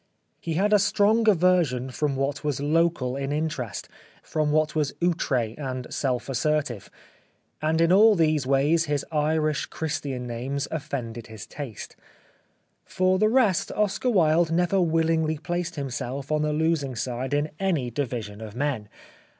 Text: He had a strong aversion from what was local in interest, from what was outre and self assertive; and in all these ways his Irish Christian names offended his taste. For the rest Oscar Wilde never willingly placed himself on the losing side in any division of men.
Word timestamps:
He 0.39 0.55
had 0.55 0.73
a 0.73 0.79
strong 0.79 1.29
aversion 1.29 1.91
from 1.91 2.15
what 2.15 2.43
was 2.43 2.59
local 2.59 3.15
in 3.15 3.31
interest, 3.31 3.87
from 4.23 4.51
what 4.51 4.73
was 4.73 4.95
outre 4.99 5.53
and 5.59 5.93
self 5.93 6.27
assertive; 6.27 6.89
and 7.61 7.79
in 7.79 7.91
all 7.91 8.15
these 8.15 8.47
ways 8.47 8.85
his 8.85 9.05
Irish 9.11 9.67
Christian 9.67 10.25
names 10.25 10.67
offended 10.71 11.27
his 11.27 11.45
taste. 11.45 11.95
For 12.83 13.19
the 13.19 13.29
rest 13.29 13.71
Oscar 13.73 14.09
Wilde 14.09 14.51
never 14.51 14.81
willingly 14.81 15.37
placed 15.37 15.75
himself 15.75 16.31
on 16.31 16.41
the 16.41 16.51
losing 16.51 16.95
side 16.95 17.31
in 17.35 17.51
any 17.59 17.91
division 17.91 18.41
of 18.41 18.55
men. 18.55 18.89